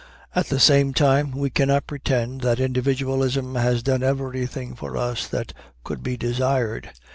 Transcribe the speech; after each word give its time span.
At 0.33 0.47
the 0.47 0.59
same 0.59 0.95
time 0.95 1.29
we 1.29 1.51
cannot 1.51 1.85
pretend 1.85 2.41
that 2.41 2.59
individualism 2.59 3.53
has 3.53 3.83
done 3.83 4.01
everything 4.01 4.73
for 4.73 4.97
us 4.97 5.27
that 5.27 5.53
could 5.83 6.01
be 6.01 6.17
desired. 6.17 6.89